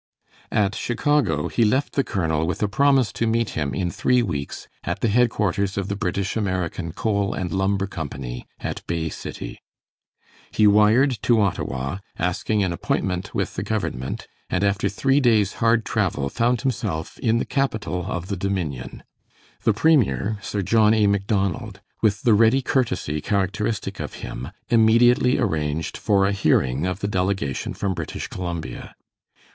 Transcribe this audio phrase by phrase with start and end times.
[0.51, 4.67] At Chicago he left the colonel with a promise to meet him in three weeks
[4.83, 9.61] at the headquarters of the British American Coal and Lumber Company at Bay City.
[10.49, 15.85] He wired to Ottawa, asking an appointment with the government, and after three days' hard
[15.85, 19.03] travel found himself in the capital of the Dominion.
[19.65, 21.05] The premier, Sir John A.
[21.05, 27.07] Macdonald, with the ready courtesy characteristic of him, immediately arranged for a hearing of the
[27.07, 28.95] delegation from British Columbia.